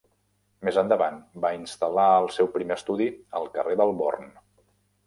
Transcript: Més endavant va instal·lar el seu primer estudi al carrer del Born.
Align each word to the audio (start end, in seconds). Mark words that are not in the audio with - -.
Més 0.69 0.79
endavant 0.81 1.19
va 1.45 1.51
instal·lar 1.59 2.07
el 2.23 2.31
seu 2.39 2.51
primer 2.59 2.79
estudi 2.81 3.13
al 3.43 3.49
carrer 3.59 3.79
del 3.85 3.97
Born. 4.03 4.35